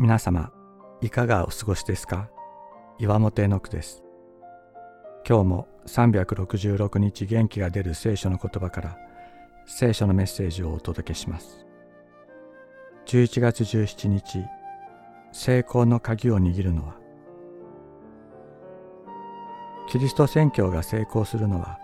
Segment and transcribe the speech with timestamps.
[0.00, 0.50] 皆様
[1.02, 2.30] いかがお過ごしですか？
[2.98, 4.02] 岩本絵の句です。
[5.28, 8.96] 今日も366日元気が出る聖書の言葉から
[9.66, 11.66] 聖書のメッセージをお届けします。
[13.08, 14.42] 11月17日
[15.32, 16.94] 成功の鍵を握るのは
[19.86, 21.78] キリスト宣教が成功するのは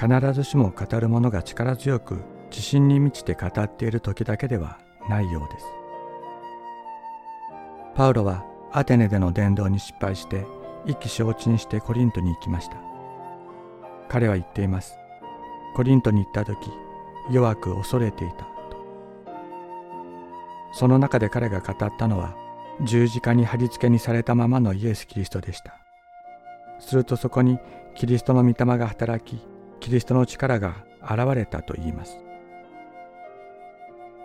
[0.00, 5.66] 必ずしも語る者が力強く自信に満ちて語っている時だけではないようです。
[7.98, 10.46] パウロはアテネでの伝道に失敗して
[10.86, 12.76] 意気消沈してコリントに行きました。
[14.08, 14.96] 彼は言っています。
[15.74, 16.70] コリントに行った時
[17.28, 18.46] 弱く恐れていたと。
[20.70, 22.36] その中で彼が語ったのは
[22.84, 25.74] 十字架に貼り付けにされたままのイエス・キリストでした。
[26.78, 27.58] するとそこに
[27.96, 29.42] キリストの御霊が働き
[29.80, 32.16] キリストの力が現れたと言います。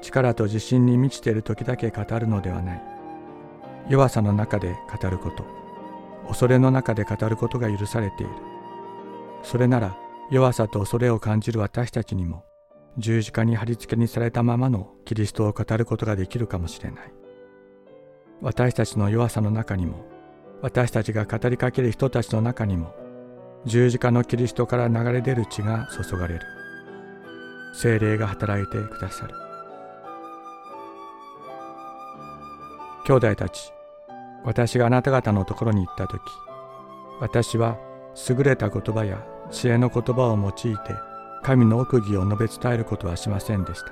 [0.03, 2.92] 力と自信に満ちている時だけ語るのではない。
[3.89, 5.45] 弱さの中で語ること。
[6.27, 8.31] 恐れの中で語ることが許されている。
[9.43, 9.97] それなら
[10.31, 12.45] 弱さと恐れを感じる私たちにも
[12.97, 17.13] 十字架に貼り付けにされたままのキリストを語ることができるかもしれない。
[18.41, 20.05] 私たちの弱さの中にも
[20.61, 22.95] 私たちが語りかける人たちの中にも
[23.65, 26.41] 十字架のキリストから流れ出る血が注がれる。
[27.75, 29.33] 精霊が働いてくださる。
[33.05, 33.72] 兄弟たち
[34.45, 36.21] 私があなた方のところに行った時
[37.19, 37.77] 私は
[38.29, 40.79] 優れた言葉や知恵の言葉を用いて
[41.43, 43.91] 神の奥義を述べ伝えることはしませんでした。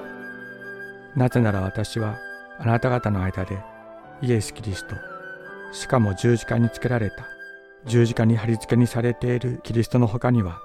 [1.16, 2.18] なぜなら私は
[2.60, 3.60] あなた方の間で
[4.22, 4.96] イエス・キリスト
[5.74, 7.26] しかも十字架につけられた
[7.86, 10.62] 十字架に貼り付けにされているキリストの他には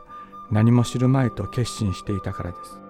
[0.51, 2.81] 何も知るまいと決心していたからです。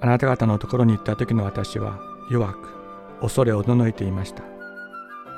[0.00, 1.98] あなた方のところに行った時の私は
[2.30, 2.68] 弱く
[3.20, 4.53] 恐れおののいていました。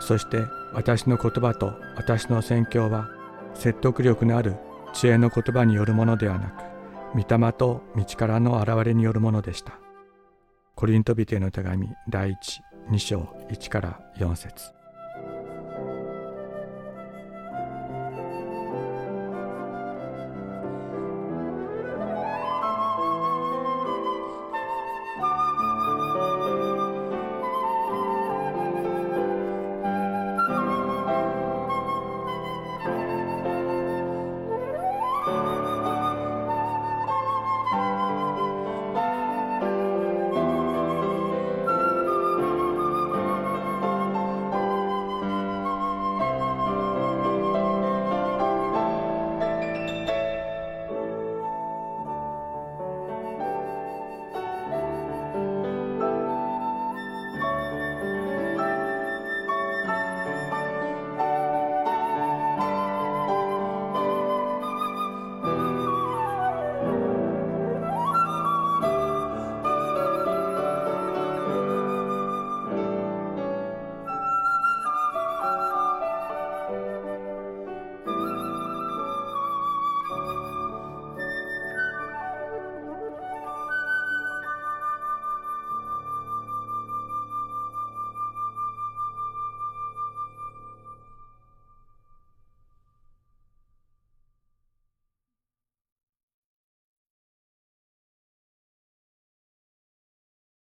[0.00, 3.08] そして私の言葉と私の宣教は
[3.54, 4.56] 説得力のある
[4.92, 6.66] 知恵の言葉によるものではなく
[7.14, 9.78] 御霊と道からの現れによるものでした。
[10.74, 12.36] コリントビテの手紙第
[12.90, 14.72] 12章1から4節。